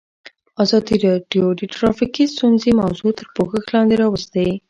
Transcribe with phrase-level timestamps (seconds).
[0.63, 4.47] ازادي راډیو د ټرافیکي ستونزې موضوع تر پوښښ لاندې راوستې.